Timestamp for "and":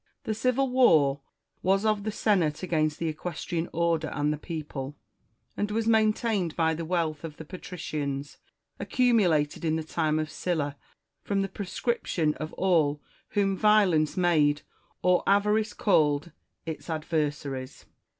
4.07-4.33, 5.55-5.69